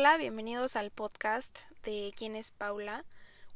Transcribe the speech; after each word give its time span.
Hola, 0.00 0.16
bienvenidos 0.16 0.76
al 0.76 0.92
podcast 0.92 1.58
de 1.82 2.12
quién 2.16 2.36
es 2.36 2.52
Paula, 2.52 3.04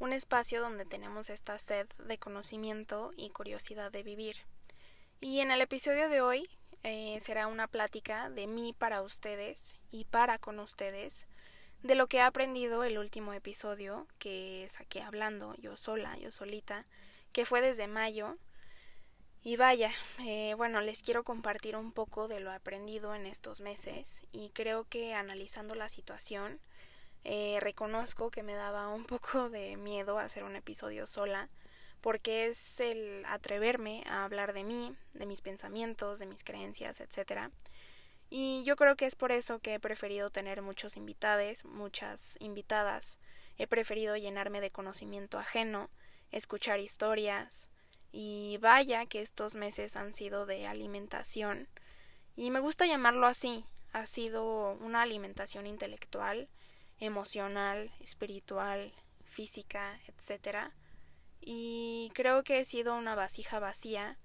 un 0.00 0.12
espacio 0.12 0.60
donde 0.60 0.84
tenemos 0.84 1.30
esta 1.30 1.56
sed 1.60 1.86
de 2.04 2.18
conocimiento 2.18 3.12
y 3.16 3.30
curiosidad 3.30 3.92
de 3.92 4.02
vivir. 4.02 4.38
Y 5.20 5.38
en 5.38 5.52
el 5.52 5.60
episodio 5.60 6.08
de 6.08 6.20
hoy 6.20 6.50
eh, 6.82 7.16
será 7.20 7.46
una 7.46 7.68
plática 7.68 8.28
de 8.28 8.48
mí 8.48 8.74
para 8.76 9.02
ustedes 9.02 9.76
y 9.92 10.04
para 10.04 10.38
con 10.38 10.58
ustedes 10.58 11.28
de 11.84 11.94
lo 11.94 12.08
que 12.08 12.16
he 12.16 12.22
aprendido 12.22 12.82
el 12.82 12.98
último 12.98 13.32
episodio 13.34 14.08
que 14.18 14.66
saqué 14.68 15.00
hablando 15.00 15.54
yo 15.58 15.76
sola, 15.76 16.18
yo 16.18 16.32
solita, 16.32 16.86
que 17.32 17.46
fue 17.46 17.60
desde 17.60 17.86
mayo. 17.86 18.34
Y 19.44 19.56
vaya, 19.56 19.90
eh, 20.20 20.54
bueno, 20.56 20.80
les 20.80 21.02
quiero 21.02 21.24
compartir 21.24 21.74
un 21.76 21.90
poco 21.90 22.28
de 22.28 22.38
lo 22.38 22.52
aprendido 22.52 23.12
en 23.16 23.26
estos 23.26 23.60
meses 23.60 24.22
y 24.30 24.50
creo 24.50 24.84
que 24.88 25.14
analizando 25.14 25.74
la 25.74 25.88
situación, 25.88 26.60
eh, 27.24 27.58
reconozco 27.60 28.30
que 28.30 28.44
me 28.44 28.54
daba 28.54 28.88
un 28.88 29.04
poco 29.06 29.50
de 29.50 29.76
miedo 29.76 30.20
hacer 30.20 30.44
un 30.44 30.54
episodio 30.54 31.08
sola, 31.08 31.48
porque 32.00 32.46
es 32.46 32.78
el 32.78 33.24
atreverme 33.26 34.04
a 34.06 34.24
hablar 34.24 34.52
de 34.52 34.62
mí, 34.62 34.94
de 35.14 35.26
mis 35.26 35.40
pensamientos, 35.40 36.20
de 36.20 36.26
mis 36.26 36.44
creencias, 36.44 37.00
etcétera. 37.00 37.50
Y 38.30 38.62
yo 38.64 38.76
creo 38.76 38.96
que 38.96 39.06
es 39.06 39.16
por 39.16 39.32
eso 39.32 39.58
que 39.58 39.74
he 39.74 39.80
preferido 39.80 40.30
tener 40.30 40.62
muchos 40.62 40.96
invitados, 40.96 41.64
muchas 41.64 42.36
invitadas. 42.40 43.18
He 43.58 43.66
preferido 43.66 44.16
llenarme 44.16 44.60
de 44.60 44.70
conocimiento 44.70 45.38
ajeno, 45.38 45.90
escuchar 46.30 46.80
historias. 46.80 47.68
Y 48.12 48.58
vaya 48.58 49.06
que 49.06 49.22
estos 49.22 49.54
meses 49.54 49.96
han 49.96 50.12
sido 50.12 50.46
de 50.46 50.66
alimentación. 50.66 51.68
Y 52.36 52.50
me 52.50 52.60
gusta 52.60 52.86
llamarlo 52.86 53.26
así. 53.26 53.64
Ha 53.92 54.06
sido 54.06 54.74
una 54.74 55.02
alimentación 55.02 55.66
intelectual, 55.66 56.48
emocional, 56.98 57.90
espiritual, 58.00 58.92
física, 59.24 59.98
etc. 60.06 60.70
Y 61.40 62.10
creo 62.14 62.44
que 62.44 62.60
he 62.60 62.64
sido 62.64 62.94
una 62.96 63.14
vasija 63.14 63.58
vacía 63.58 64.18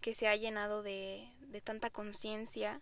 que 0.00 0.14
se 0.14 0.28
ha 0.28 0.36
llenado 0.36 0.82
de, 0.82 1.28
de 1.40 1.60
tanta 1.60 1.90
conciencia 1.90 2.80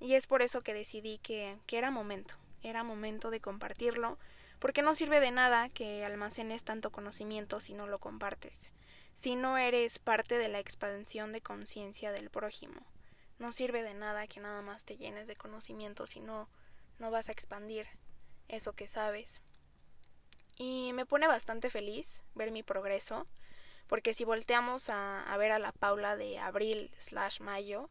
y 0.00 0.14
es 0.14 0.26
por 0.26 0.42
eso 0.42 0.62
que 0.62 0.74
decidí 0.74 1.18
que, 1.18 1.56
que 1.66 1.78
era 1.78 1.90
momento, 1.90 2.34
era 2.62 2.84
momento 2.84 3.30
de 3.30 3.40
compartirlo, 3.40 4.18
porque 4.58 4.82
no 4.82 4.94
sirve 4.94 5.20
de 5.20 5.30
nada 5.30 5.68
que 5.68 6.04
almacenes 6.04 6.64
tanto 6.64 6.90
conocimiento 6.90 7.60
si 7.60 7.74
no 7.74 7.86
lo 7.86 7.98
compartes, 7.98 8.70
si 9.18 9.34
no 9.34 9.58
eres 9.58 9.98
parte 9.98 10.38
de 10.38 10.46
la 10.46 10.60
expansión 10.60 11.32
de 11.32 11.40
conciencia 11.40 12.12
del 12.12 12.30
prójimo. 12.30 12.86
No 13.40 13.50
sirve 13.50 13.82
de 13.82 13.92
nada 13.92 14.28
que 14.28 14.38
nada 14.38 14.62
más 14.62 14.84
te 14.84 14.96
llenes 14.96 15.26
de 15.26 15.34
conocimiento 15.34 16.06
si 16.06 16.20
no, 16.20 16.48
no 17.00 17.10
vas 17.10 17.28
a 17.28 17.32
expandir 17.32 17.88
eso 18.46 18.74
que 18.74 18.86
sabes. 18.86 19.40
Y 20.54 20.92
me 20.92 21.04
pone 21.04 21.26
bastante 21.26 21.68
feliz 21.68 22.22
ver 22.36 22.52
mi 22.52 22.62
progreso, 22.62 23.26
porque 23.88 24.14
si 24.14 24.22
volteamos 24.22 24.88
a, 24.88 25.24
a 25.24 25.36
ver 25.36 25.50
a 25.50 25.58
la 25.58 25.72
Paula 25.72 26.14
de 26.14 26.38
abril 26.38 26.94
slash 26.98 27.40
mayo, 27.40 27.90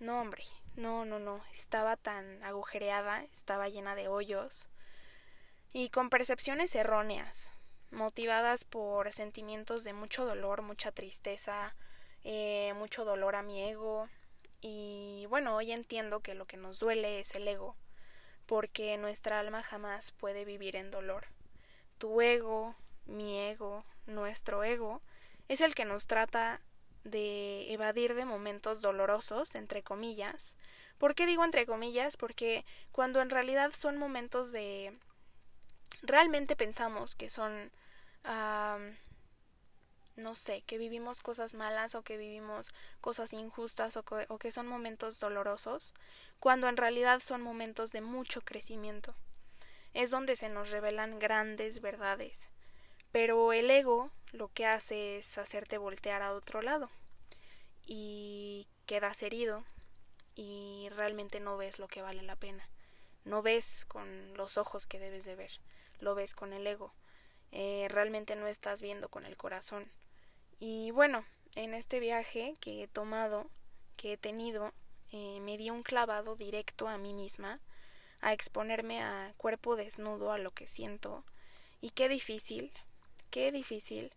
no 0.00 0.20
hombre, 0.20 0.42
no, 0.74 1.04
no, 1.04 1.20
no, 1.20 1.44
estaba 1.52 1.96
tan 1.96 2.42
agujereada, 2.42 3.22
estaba 3.22 3.68
llena 3.68 3.94
de 3.94 4.08
hoyos 4.08 4.68
y 5.72 5.90
con 5.90 6.10
percepciones 6.10 6.74
erróneas, 6.74 7.50
motivadas 7.96 8.64
por 8.64 9.12
sentimientos 9.12 9.82
de 9.82 9.92
mucho 9.92 10.24
dolor, 10.24 10.62
mucha 10.62 10.92
tristeza, 10.92 11.74
eh, 12.24 12.72
mucho 12.76 13.04
dolor 13.04 13.34
a 13.34 13.42
mi 13.42 13.62
ego 13.62 14.08
y 14.60 15.26
bueno, 15.28 15.56
hoy 15.56 15.72
entiendo 15.72 16.20
que 16.20 16.34
lo 16.34 16.46
que 16.46 16.56
nos 16.56 16.78
duele 16.78 17.20
es 17.20 17.34
el 17.34 17.46
ego, 17.46 17.76
porque 18.46 18.96
nuestra 18.96 19.38
alma 19.38 19.62
jamás 19.62 20.12
puede 20.12 20.44
vivir 20.44 20.76
en 20.76 20.90
dolor. 20.90 21.26
Tu 21.98 22.20
ego, 22.20 22.74
mi 23.06 23.38
ego, 23.38 23.84
nuestro 24.06 24.64
ego, 24.64 25.02
es 25.48 25.60
el 25.60 25.74
que 25.74 25.84
nos 25.84 26.06
trata 26.06 26.60
de 27.04 27.72
evadir 27.72 28.14
de 28.14 28.24
momentos 28.24 28.82
dolorosos, 28.82 29.54
entre 29.54 29.82
comillas. 29.82 30.56
¿Por 30.98 31.14
qué 31.14 31.26
digo 31.26 31.44
entre 31.44 31.66
comillas? 31.66 32.16
Porque 32.16 32.64
cuando 32.90 33.20
en 33.20 33.30
realidad 33.30 33.72
son 33.72 33.96
momentos 33.96 34.52
de... 34.52 34.98
realmente 36.02 36.56
pensamos 36.56 37.14
que 37.14 37.30
son... 37.30 37.70
no 40.16 40.34
sé, 40.34 40.62
que 40.62 40.78
vivimos 40.78 41.20
cosas 41.20 41.54
malas 41.54 41.94
o 41.94 42.02
que 42.02 42.16
vivimos 42.16 42.74
cosas 43.00 43.32
injustas 43.32 43.96
o 43.96 44.02
que, 44.02 44.26
o 44.28 44.38
que 44.38 44.50
son 44.50 44.66
momentos 44.66 45.20
dolorosos, 45.20 45.94
cuando 46.40 46.68
en 46.68 46.76
realidad 46.76 47.20
son 47.20 47.42
momentos 47.42 47.92
de 47.92 48.00
mucho 48.00 48.40
crecimiento. 48.40 49.14
Es 49.94 50.10
donde 50.10 50.36
se 50.36 50.48
nos 50.48 50.70
revelan 50.70 51.18
grandes 51.18 51.80
verdades. 51.80 52.48
Pero 53.12 53.52
el 53.52 53.70
ego 53.70 54.10
lo 54.32 54.48
que 54.48 54.66
hace 54.66 55.18
es 55.18 55.38
hacerte 55.38 55.78
voltear 55.78 56.22
a 56.22 56.32
otro 56.32 56.60
lado 56.60 56.90
y 57.86 58.66
quedas 58.84 59.22
herido 59.22 59.64
y 60.34 60.88
realmente 60.90 61.40
no 61.40 61.56
ves 61.56 61.78
lo 61.78 61.88
que 61.88 62.02
vale 62.02 62.22
la 62.22 62.36
pena. 62.36 62.68
No 63.24 63.42
ves 63.42 63.84
con 63.86 64.34
los 64.34 64.58
ojos 64.58 64.86
que 64.86 64.98
debes 64.98 65.24
de 65.24 65.34
ver, 65.34 65.50
lo 65.98 66.14
ves 66.14 66.34
con 66.34 66.52
el 66.52 66.66
ego. 66.66 66.92
Eh, 67.52 67.86
realmente 67.88 68.36
no 68.36 68.46
estás 68.46 68.82
viendo 68.82 69.08
con 69.08 69.26
el 69.26 69.36
corazón. 69.36 69.90
Y 70.58 70.90
bueno, 70.90 71.24
en 71.54 71.74
este 71.74 72.00
viaje 72.00 72.56
que 72.60 72.82
he 72.82 72.88
tomado, 72.88 73.50
que 73.96 74.14
he 74.14 74.16
tenido, 74.16 74.72
eh, 75.12 75.40
me 75.40 75.56
di 75.56 75.70
un 75.70 75.82
clavado 75.82 76.36
directo 76.36 76.88
a 76.88 76.98
mí 76.98 77.12
misma, 77.12 77.60
a 78.20 78.32
exponerme 78.32 79.02
a 79.02 79.34
cuerpo 79.36 79.76
desnudo 79.76 80.32
a 80.32 80.38
lo 80.38 80.50
que 80.50 80.66
siento. 80.66 81.24
Y 81.80 81.90
qué 81.90 82.08
difícil, 82.08 82.72
qué 83.30 83.52
difícil. 83.52 84.12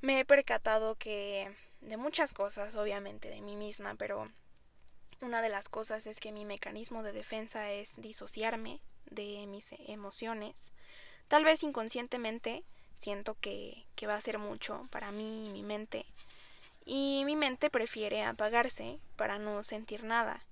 Me 0.00 0.20
he 0.20 0.24
percatado 0.24 0.96
que 0.96 1.54
de 1.80 1.96
muchas 1.96 2.32
cosas, 2.32 2.74
obviamente, 2.74 3.30
de 3.30 3.40
mí 3.40 3.56
misma, 3.56 3.94
pero 3.94 4.30
una 5.20 5.42
de 5.42 5.48
las 5.48 5.68
cosas 5.68 6.06
es 6.06 6.20
que 6.20 6.32
mi 6.32 6.44
mecanismo 6.44 7.02
de 7.02 7.12
defensa 7.12 7.70
es 7.70 7.94
disociarme 7.96 8.80
de 9.06 9.46
mis 9.46 9.72
emociones. 9.86 10.72
Tal 11.28 11.44
vez 11.44 11.62
inconscientemente 11.62 12.64
siento 12.96 13.36
que, 13.40 13.84
que 13.96 14.06
va 14.06 14.14
a 14.14 14.20
ser 14.20 14.38
mucho 14.38 14.86
para 14.90 15.10
mí 15.10 15.48
y 15.48 15.52
mi 15.52 15.62
mente. 15.62 16.06
Y 16.84 17.22
mi 17.24 17.36
mente 17.36 17.70
prefiere 17.70 18.22
apagarse 18.22 18.98
para 19.16 19.38
no 19.38 19.62
sentir 19.62 20.04
nada. 20.04 20.44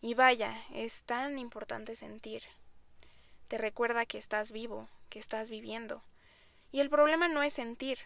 Y 0.00 0.14
vaya, 0.14 0.56
es 0.74 1.02
tan 1.04 1.38
importante 1.38 1.96
sentir. 1.96 2.42
Te 3.48 3.58
recuerda 3.58 4.06
que 4.06 4.18
estás 4.18 4.50
vivo, 4.50 4.88
que 5.08 5.18
estás 5.18 5.50
viviendo. 5.50 6.02
Y 6.72 6.80
el 6.80 6.88
problema 6.88 7.28
no 7.28 7.42
es 7.42 7.54
sentir, 7.54 7.98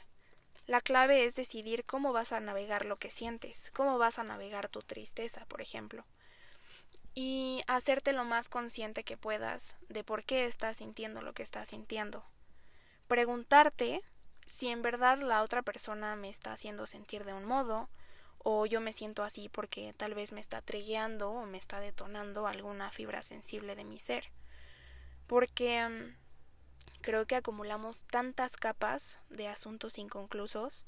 la 0.66 0.80
clave 0.80 1.26
es 1.26 1.36
decidir 1.36 1.84
cómo 1.84 2.14
vas 2.14 2.32
a 2.32 2.40
navegar 2.40 2.86
lo 2.86 2.96
que 2.96 3.10
sientes, 3.10 3.70
cómo 3.74 3.98
vas 3.98 4.18
a 4.18 4.24
navegar 4.24 4.70
tu 4.70 4.80
tristeza, 4.80 5.44
por 5.44 5.60
ejemplo. 5.60 6.04
Y 7.14 7.62
hacerte 7.68 8.12
lo 8.12 8.24
más 8.24 8.48
consciente 8.48 9.04
que 9.04 9.16
puedas 9.16 9.76
de 9.88 10.02
por 10.02 10.24
qué 10.24 10.46
estás 10.46 10.78
sintiendo 10.78 11.22
lo 11.22 11.32
que 11.32 11.44
estás 11.44 11.68
sintiendo. 11.68 12.24
Preguntarte 13.06 14.00
si 14.46 14.68
en 14.68 14.82
verdad 14.82 15.20
la 15.20 15.42
otra 15.42 15.62
persona 15.62 16.16
me 16.16 16.28
está 16.28 16.52
haciendo 16.52 16.86
sentir 16.86 17.24
de 17.24 17.32
un 17.32 17.44
modo, 17.44 17.88
o 18.38 18.66
yo 18.66 18.80
me 18.80 18.92
siento 18.92 19.22
así 19.22 19.48
porque 19.48 19.94
tal 19.94 20.14
vez 20.14 20.32
me 20.32 20.40
está 20.40 20.60
trigueando 20.60 21.30
o 21.30 21.46
me 21.46 21.56
está 21.56 21.80
detonando 21.80 22.46
alguna 22.46 22.90
fibra 22.90 23.22
sensible 23.22 23.74
de 23.74 23.84
mi 23.84 23.98
ser. 23.98 24.30
Porque 25.26 25.88
mm, 25.88 26.16
creo 27.00 27.26
que 27.26 27.36
acumulamos 27.36 28.04
tantas 28.04 28.56
capas 28.56 29.18
de 29.30 29.48
asuntos 29.48 29.98
inconclusos 29.98 30.84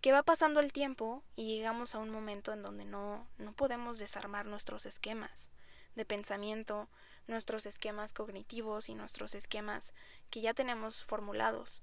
que 0.00 0.12
va 0.12 0.22
pasando 0.22 0.60
el 0.60 0.72
tiempo 0.72 1.22
y 1.36 1.56
llegamos 1.56 1.94
a 1.94 1.98
un 1.98 2.10
momento 2.10 2.52
en 2.52 2.62
donde 2.62 2.84
no, 2.84 3.26
no 3.36 3.52
podemos 3.52 3.98
desarmar 3.98 4.46
nuestros 4.46 4.86
esquemas 4.86 5.48
de 5.96 6.04
pensamiento, 6.04 6.88
nuestros 7.26 7.66
esquemas 7.66 8.12
cognitivos 8.12 8.88
y 8.88 8.94
nuestros 8.94 9.34
esquemas 9.34 9.92
que 10.30 10.40
ya 10.40 10.54
tenemos 10.54 11.02
formulados. 11.02 11.82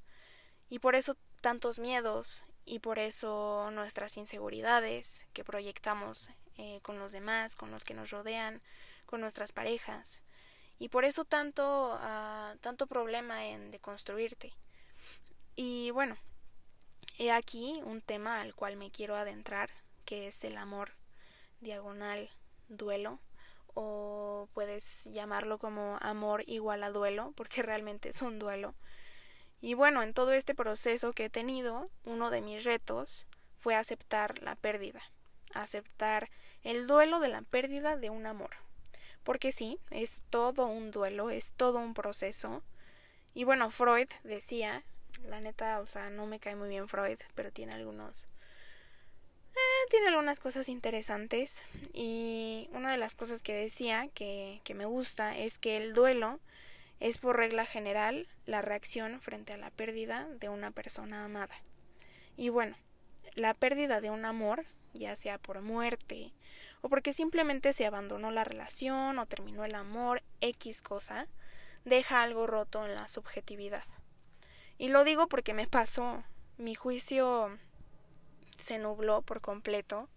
Y 0.69 0.79
por 0.79 0.95
eso 0.95 1.17
tantos 1.41 1.79
miedos 1.79 2.45
y 2.65 2.79
por 2.79 2.97
eso 2.97 3.69
nuestras 3.71 4.15
inseguridades 4.15 5.21
que 5.33 5.43
proyectamos 5.43 6.29
eh, 6.57 6.79
con 6.81 6.97
los 6.97 7.11
demás, 7.11 7.57
con 7.57 7.71
los 7.71 7.83
que 7.83 7.93
nos 7.93 8.11
rodean, 8.11 8.61
con 9.05 9.19
nuestras 9.19 9.51
parejas 9.51 10.21
y 10.79 10.89
por 10.89 11.05
eso 11.05 11.23
tanto, 11.25 11.93
uh, 11.95 12.57
tanto 12.57 12.87
problema 12.87 13.45
en 13.47 13.71
deconstruirte. 13.71 14.53
Y 15.55 15.91
bueno, 15.91 16.17
he 17.17 17.31
aquí 17.31 17.81
un 17.85 18.01
tema 18.01 18.41
al 18.41 18.53
cual 18.55 18.75
me 18.75 18.91
quiero 18.91 19.15
adentrar, 19.15 19.69
que 20.05 20.27
es 20.27 20.43
el 20.43 20.57
amor 20.57 20.91
diagonal 21.61 22.29
duelo, 22.67 23.19
o 23.73 24.47
puedes 24.53 25.05
llamarlo 25.11 25.57
como 25.57 25.97
amor 26.01 26.43
igual 26.47 26.83
a 26.83 26.89
duelo, 26.89 27.33
porque 27.35 27.61
realmente 27.63 28.09
es 28.09 28.21
un 28.21 28.39
duelo. 28.39 28.75
Y 29.61 29.75
bueno, 29.75 30.03
en 30.03 30.13
todo 30.13 30.33
este 30.33 30.55
proceso 30.55 31.13
que 31.13 31.25
he 31.25 31.29
tenido, 31.29 31.89
uno 32.03 32.29
de 32.29 32.41
mis 32.41 32.63
retos 32.63 33.27
fue 33.55 33.75
aceptar 33.75 34.41
la 34.41 34.55
pérdida, 34.55 35.01
aceptar 35.53 36.29
el 36.63 36.87
duelo 36.87 37.19
de 37.19 37.29
la 37.29 37.41
pérdida 37.41 37.95
de 37.95 38.09
un 38.09 38.25
amor 38.25 38.51
porque 39.23 39.51
sí, 39.51 39.79
es 39.89 40.21
todo 40.29 40.67
un 40.67 40.91
duelo, 40.91 41.29
es 41.29 41.53
todo 41.53 41.79
un 41.79 41.93
proceso. 41.93 42.61
Y 43.33 43.45
bueno, 43.45 43.71
Freud 43.71 44.09
decía, 44.23 44.83
la 45.27 45.39
neta, 45.39 45.79
o 45.79 45.87
sea, 45.87 46.09
no 46.09 46.25
me 46.27 46.39
cae 46.39 46.55
muy 46.55 46.69
bien 46.69 46.87
Freud, 46.87 47.17
pero 47.33 47.51
tiene 47.51 47.73
algunos 47.73 48.27
eh, 49.55 49.87
tiene 49.89 50.07
algunas 50.07 50.39
cosas 50.39 50.69
interesantes 50.69 51.63
y 51.93 52.69
una 52.73 52.91
de 52.91 52.97
las 52.97 53.15
cosas 53.15 53.41
que 53.41 53.53
decía 53.53 54.09
que, 54.13 54.61
que 54.63 54.73
me 54.73 54.85
gusta 54.85 55.37
es 55.37 55.59
que 55.59 55.77
el 55.77 55.93
duelo 55.93 56.39
es 56.99 57.17
por 57.17 57.37
regla 57.37 57.65
general 57.65 58.27
la 58.45 58.61
reacción 58.61 59.19
frente 59.19 59.53
a 59.53 59.57
la 59.57 59.69
pérdida 59.71 60.27
de 60.39 60.49
una 60.49 60.71
persona 60.71 61.25
amada. 61.25 61.55
Y 62.37 62.49
bueno, 62.49 62.75
la 63.35 63.53
pérdida 63.53 64.01
de 64.01 64.09
un 64.09 64.25
amor, 64.25 64.65
ya 64.93 65.15
sea 65.15 65.37
por 65.37 65.61
muerte 65.61 66.33
o 66.81 66.89
porque 66.89 67.13
simplemente 67.13 67.73
se 67.73 67.85
abandonó 67.85 68.31
la 68.31 68.43
relación 68.43 69.17
o 69.17 69.25
terminó 69.25 69.63
el 69.65 69.75
amor, 69.75 70.21
X 70.41 70.81
cosa, 70.81 71.27
deja 71.85 72.21
algo 72.21 72.47
roto 72.47 72.85
en 72.85 72.95
la 72.95 73.07
subjetividad. 73.07 73.85
Y 74.77 74.89
lo 74.89 75.03
digo 75.03 75.27
porque 75.27 75.53
me 75.53 75.67
pasó. 75.67 76.23
Mi 76.57 76.75
juicio 76.75 77.57
se 78.57 78.77
nubló 78.77 79.21
por 79.21 79.41
completo. 79.41 80.09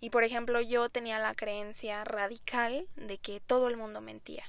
Y 0.00 0.10
por 0.10 0.24
ejemplo, 0.24 0.60
yo 0.60 0.88
tenía 0.88 1.18
la 1.18 1.34
creencia 1.34 2.04
radical 2.04 2.86
de 2.96 3.18
que 3.18 3.40
todo 3.40 3.68
el 3.68 3.76
mundo 3.76 4.00
mentía. 4.00 4.44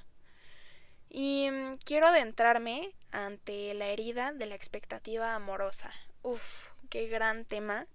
Y 1.09 1.49
mm, 1.49 1.77
quiero 1.85 2.07
adentrarme 2.07 2.93
ante 3.11 3.73
la 3.73 3.87
herida 3.87 4.33
de 4.33 4.45
la 4.45 4.55
expectativa 4.55 5.35
amorosa. 5.35 5.91
Uf, 6.21 6.69
qué 6.89 7.07
gran 7.07 7.45
tema. 7.45 7.87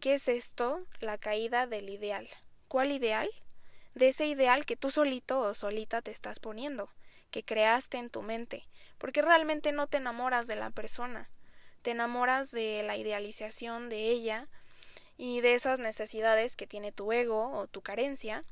¿Qué 0.00 0.14
es 0.14 0.28
esto? 0.28 0.78
La 1.00 1.18
caída 1.18 1.66
del 1.66 1.88
ideal. 1.88 2.28
¿Cuál 2.68 2.92
ideal? 2.92 3.28
De 3.94 4.08
ese 4.08 4.26
ideal 4.26 4.66
que 4.66 4.76
tú 4.76 4.90
solito 4.90 5.40
o 5.40 5.54
solita 5.54 6.02
te 6.02 6.10
estás 6.10 6.38
poniendo, 6.38 6.90
que 7.30 7.44
creaste 7.44 7.96
en 7.96 8.10
tu 8.10 8.22
mente, 8.22 8.68
porque 8.98 9.22
realmente 9.22 9.72
no 9.72 9.86
te 9.86 9.96
enamoras 9.96 10.46
de 10.46 10.56
la 10.56 10.70
persona, 10.70 11.30
te 11.80 11.92
enamoras 11.92 12.50
de 12.50 12.82
la 12.82 12.98
idealización 12.98 13.88
de 13.88 14.08
ella 14.10 14.48
y 15.16 15.40
de 15.40 15.54
esas 15.54 15.80
necesidades 15.80 16.56
que 16.56 16.66
tiene 16.66 16.92
tu 16.92 17.12
ego 17.12 17.50
o 17.52 17.66
tu 17.66 17.82
carencia, 17.82 18.44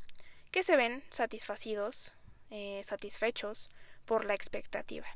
que 0.50 0.62
se 0.62 0.76
ven 0.76 1.02
satisfacidos, 1.11 2.14
eh, 2.50 2.82
satisfechos 2.84 3.70
por 4.05 4.25
la 4.25 4.34
expectativa. 4.34 5.06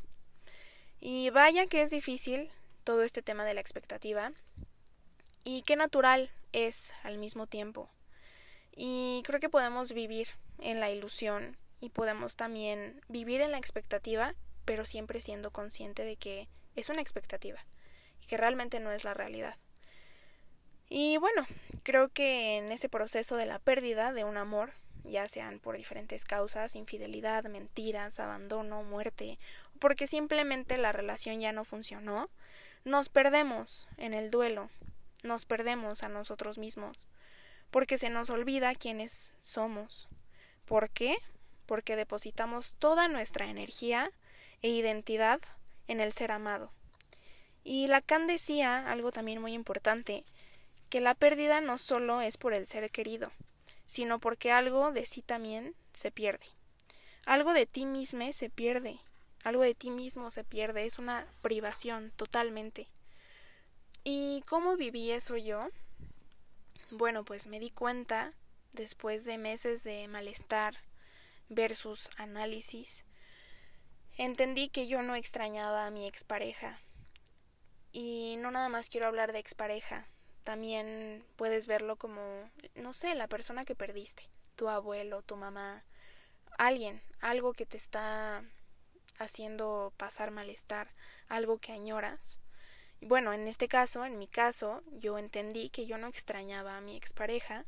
Y 1.00 1.31
vaya 1.31 1.67
que 1.67 1.83
es 1.83 1.91
difícil 1.91 2.50
todo 2.85 3.03
este 3.03 3.23
tema 3.23 3.45
de 3.45 3.55
la 3.55 3.61
expectativa 3.61 4.33
y 5.45 5.62
qué 5.62 5.77
natural 5.77 6.31
es 6.53 6.93
al 7.03 7.19
mismo 7.19 7.47
tiempo. 7.47 7.89
Y 8.75 9.23
creo 9.25 9.41
que 9.41 9.49
podemos 9.49 9.93
vivir 9.93 10.29
en 10.59 10.81
la 10.81 10.91
ilusión 10.91 11.56
y 11.81 11.91
podemos 11.91 12.37
también 12.37 13.01
vivir 13.09 13.41
en 13.41 13.53
la 13.53 13.59
expectativa, 13.59 14.35
pero 14.65 14.85
siempre 14.85 15.21
siendo 15.21 15.51
consciente 15.51 16.05
de 16.05 16.17
que 16.17 16.49
es 16.75 16.89
una 16.89 17.03
expectativa 17.03 17.65
y 18.21 18.27
que 18.27 18.37
realmente 18.37 18.81
no 18.81 18.93
es 18.93 19.05
la 19.05 19.15
realidad. 19.15 19.56
Y 20.88 21.19
bueno, 21.19 21.46
creo 21.82 22.08
que 22.08 22.56
en 22.56 22.73
ese 22.73 22.88
proceso 22.88 23.37
de 23.37 23.46
la 23.46 23.58
pérdida 23.58 24.12
de 24.12 24.25
un 24.25 24.37
amor, 24.37 24.73
ya 25.05 25.29
sean 25.29 25.58
por 25.58 25.76
diferentes 25.76 26.25
causas, 26.25 26.76
infidelidad, 26.76 27.44
mentiras, 27.44 28.20
abandono, 28.20 28.82
muerte, 28.82 29.38
o 29.75 29.79
porque 29.79 30.06
simplemente 30.06 30.79
la 30.79 30.93
relación 30.93 31.40
ya 31.40 31.52
no 31.52 31.64
funcionó, 31.64 32.31
nos 32.85 33.08
perdemos 33.08 33.88
en 33.96 34.14
el 34.14 34.31
duelo, 34.31 34.70
nos 35.23 35.44
perdemos 35.44 36.02
a 36.02 36.08
nosotros 36.08 36.58
mismos, 36.58 37.06
porque 37.70 37.99
se 37.99 38.08
nos 38.08 38.31
olvida 38.31 38.75
quiénes 38.75 39.34
somos. 39.43 40.08
¿Por 40.64 40.91
qué? 40.91 41.17
Porque 41.67 41.96
depositamos 41.96 42.75
toda 42.79 43.08
nuestra 43.08 43.46
energía 43.46 44.11
e 44.62 44.70
identidad 44.70 45.41
en 45.87 46.00
el 46.00 46.12
ser 46.12 46.32
amado. 46.32 46.73
Y 47.64 47.87
Lacan 47.88 48.26
decía 48.26 48.91
algo 48.91 49.12
también 49.12 49.41
muy 49.41 49.52
importante, 49.52 50.25
que 50.88 51.00
la 51.00 51.14
pérdida 51.14 51.61
no 51.61 51.79
solo 51.79 52.20
es 52.20 52.37
por 52.37 52.55
el 52.55 52.67
ser 52.67 52.90
querido, 52.90 53.32
sino 53.87 54.19
porque 54.19 54.52
algo 54.52 54.93
de 54.93 55.06
sí 55.06 55.23
también 55.23 55.75
se 55.93 56.11
pierde. 56.11 56.46
Algo 57.25 57.52
de 57.52 57.67
ti 57.67 57.85
mismo 57.85 58.32
se 58.32 58.49
pierde, 58.50 58.99
algo 59.44 59.62
de 59.62 59.75
ti 59.75 59.90
mismo 59.90 60.31
se 60.31 60.44
pierde, 60.44 60.87
es 60.87 60.99
una 60.99 61.26
privación 61.43 62.12
totalmente. 62.17 62.88
¿Y 64.05 64.43
cómo 64.46 64.76
viví 64.76 65.11
eso 65.11 65.37
yo? 65.37 65.67
Bueno, 66.91 67.25
pues 67.25 67.46
me 67.46 67.61
di 67.61 67.70
cuenta, 67.70 68.31
después 68.73 69.25
de 69.25 69.37
meses 69.37 69.84
de 69.84 70.08
malestar 70.08 70.75
versus 71.49 72.08
análisis, 72.17 73.05
entendí 74.17 74.69
que 74.69 74.87
yo 74.87 75.02
no 75.02 75.14
extrañaba 75.14 75.87
a 75.87 75.91
mi 75.91 76.06
expareja. 76.06 76.81
Y 77.93 78.37
no 78.38 78.50
nada 78.50 78.69
más 78.69 78.88
quiero 78.88 79.06
hablar 79.06 79.32
de 79.32 79.38
expareja, 79.38 80.06
también 80.49 81.23
puedes 81.37 81.67
verlo 81.67 81.97
como, 81.97 82.23
no 82.75 82.95
sé, 82.95 83.15
la 83.15 83.29
persona 83.29 83.67
que 83.67 83.75
perdiste, 83.75 84.23
tu 84.56 84.71
abuelo, 84.71 85.21
tu 85.21 85.37
mamá, 85.37 85.85
alguien, 86.56 87.03
algo 87.21 87.53
que 87.53 87.67
te 87.67 87.77
está 87.77 88.43
haciendo 89.19 89.93
pasar 89.99 90.31
malestar, 90.31 90.89
algo 91.29 91.59
que 91.59 91.73
añoras. 91.73 92.41
Bueno, 93.03 93.35
en 93.35 93.47
este 93.47 93.69
caso, 93.69 94.06
en 94.06 94.19
mi 94.19 94.27
caso, 94.27 94.83
yo 94.93 95.19
entendí 95.19 95.69
que 95.69 95.85
yo 95.85 95.99
no 95.99 96.06
extrañaba 96.06 96.79
a 96.79 96.81
mi 96.81 96.97
expareja, 96.97 97.67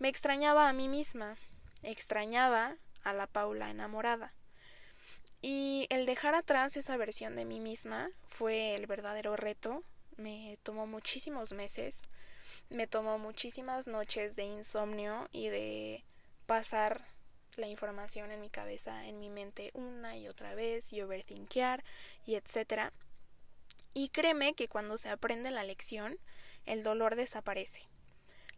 me 0.00 0.08
extrañaba 0.08 0.68
a 0.68 0.72
mí 0.72 0.88
misma, 0.88 1.36
extrañaba 1.84 2.74
a 3.04 3.12
la 3.12 3.28
Paula 3.28 3.70
enamorada. 3.70 4.34
Y 5.42 5.86
el 5.90 6.06
dejar 6.06 6.34
atrás 6.34 6.76
esa 6.76 6.96
versión 6.96 7.36
de 7.36 7.44
mí 7.44 7.60
misma 7.60 8.08
fue 8.26 8.74
el 8.74 8.88
verdadero 8.88 9.36
reto 9.36 9.84
me 10.20 10.58
tomó 10.62 10.86
muchísimos 10.86 11.52
meses, 11.52 12.02
me 12.68 12.86
tomó 12.86 13.18
muchísimas 13.18 13.86
noches 13.86 14.36
de 14.36 14.44
insomnio 14.44 15.28
y 15.32 15.48
de 15.48 16.04
pasar 16.46 17.04
la 17.56 17.66
información 17.66 18.30
en 18.30 18.40
mi 18.40 18.50
cabeza, 18.50 19.06
en 19.06 19.18
mi 19.18 19.28
mente 19.28 19.70
una 19.74 20.16
y 20.16 20.28
otra 20.28 20.54
vez 20.54 20.92
y 20.92 21.02
overthinkear 21.02 21.82
y 22.26 22.34
etcétera. 22.34 22.92
Y 23.92 24.10
créeme 24.10 24.54
que 24.54 24.68
cuando 24.68 24.98
se 24.98 25.10
aprende 25.10 25.50
la 25.50 25.64
lección, 25.64 26.18
el 26.66 26.82
dolor 26.82 27.16
desaparece. 27.16 27.82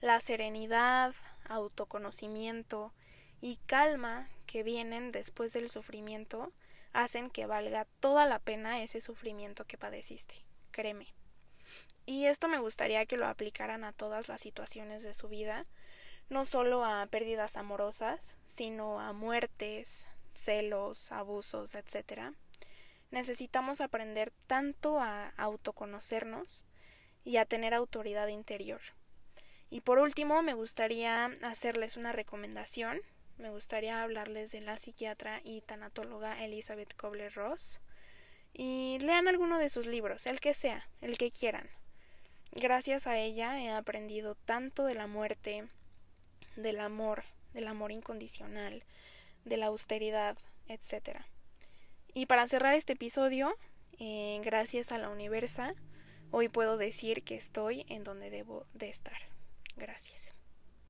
La 0.00 0.20
serenidad, 0.20 1.14
autoconocimiento 1.48 2.92
y 3.40 3.56
calma 3.66 4.28
que 4.46 4.62
vienen 4.62 5.12
después 5.12 5.52
del 5.52 5.70
sufrimiento 5.70 6.52
hacen 6.92 7.31
que 7.31 7.46
valga 7.46 7.86
toda 8.00 8.26
la 8.26 8.38
pena 8.38 8.82
ese 8.82 9.00
sufrimiento 9.00 9.64
que 9.64 9.78
padeciste. 9.78 10.34
Créeme. 10.70 11.06
Y 12.04 12.26
esto 12.26 12.48
me 12.48 12.58
gustaría 12.58 13.06
que 13.06 13.16
lo 13.16 13.26
aplicaran 13.26 13.84
a 13.84 13.92
todas 13.92 14.28
las 14.28 14.40
situaciones 14.40 15.02
de 15.04 15.14
su 15.14 15.28
vida, 15.28 15.64
no 16.28 16.44
solo 16.44 16.84
a 16.84 17.06
pérdidas 17.06 17.56
amorosas, 17.56 18.36
sino 18.44 19.00
a 19.00 19.12
muertes, 19.12 20.08
celos, 20.32 21.12
abusos, 21.12 21.74
etc. 21.74 22.34
Necesitamos 23.10 23.80
aprender 23.80 24.32
tanto 24.46 24.98
a 25.00 25.28
autoconocernos 25.36 26.64
y 27.24 27.36
a 27.36 27.44
tener 27.44 27.74
autoridad 27.74 28.28
interior. 28.28 28.80
Y 29.70 29.80
por 29.80 29.98
último, 29.98 30.42
me 30.42 30.54
gustaría 30.54 31.26
hacerles 31.42 31.96
una 31.96 32.12
recomendación. 32.12 33.00
Me 33.38 33.50
gustaría 33.50 34.02
hablarles 34.02 34.52
de 34.52 34.60
la 34.60 34.78
psiquiatra 34.78 35.40
y 35.44 35.62
tanatóloga 35.62 36.44
Elizabeth 36.44 36.94
Kobler-Ross. 36.96 37.80
Y 38.52 38.98
lean 39.00 39.28
alguno 39.28 39.58
de 39.58 39.68
sus 39.68 39.86
libros, 39.86 40.26
el 40.26 40.40
que 40.40 40.52
sea, 40.52 40.88
el 41.00 41.16
que 41.16 41.30
quieran. 41.30 41.70
Gracias 42.54 43.06
a 43.06 43.16
ella 43.16 43.58
he 43.60 43.70
aprendido 43.70 44.34
tanto 44.34 44.84
de 44.84 44.94
la 44.94 45.06
muerte, 45.06 45.68
del 46.56 46.80
amor, 46.80 47.24
del 47.54 47.66
amor 47.66 47.92
incondicional, 47.92 48.84
de 49.44 49.56
la 49.56 49.66
austeridad, 49.66 50.36
etc. 50.68 51.20
Y 52.12 52.26
para 52.26 52.46
cerrar 52.46 52.74
este 52.74 52.92
episodio, 52.92 53.54
eh, 53.98 54.38
gracias 54.44 54.92
a 54.92 54.98
la 54.98 55.08
Universa, 55.08 55.72
hoy 56.30 56.48
puedo 56.48 56.76
decir 56.76 57.22
que 57.22 57.36
estoy 57.36 57.86
en 57.88 58.04
donde 58.04 58.28
debo 58.28 58.66
de 58.74 58.90
estar. 58.90 59.16
Gracias. 59.76 60.31